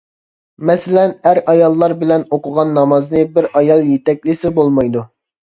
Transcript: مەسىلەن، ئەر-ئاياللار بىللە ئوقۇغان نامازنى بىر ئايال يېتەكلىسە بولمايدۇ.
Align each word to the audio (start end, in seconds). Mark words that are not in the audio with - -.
مەسىلەن، 0.69 1.11
ئەر-ئاياللار 1.31 1.93
بىللە 2.05 2.17
ئوقۇغان 2.39 2.73
نامازنى 2.79 3.23
بىر 3.37 3.51
ئايال 3.61 3.87
يېتەكلىسە 3.93 4.55
بولمايدۇ. 4.59 5.07